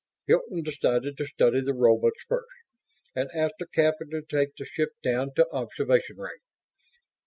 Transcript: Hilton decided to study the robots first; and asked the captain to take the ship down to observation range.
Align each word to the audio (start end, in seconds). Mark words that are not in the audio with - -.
Hilton 0.25 0.63
decided 0.63 1.15
to 1.19 1.27
study 1.27 1.61
the 1.61 1.75
robots 1.75 2.23
first; 2.27 2.47
and 3.15 3.29
asked 3.35 3.59
the 3.59 3.67
captain 3.67 4.09
to 4.09 4.23
take 4.23 4.55
the 4.55 4.65
ship 4.65 4.93
down 5.03 5.31
to 5.35 5.47
observation 5.51 6.17
range. 6.17 6.41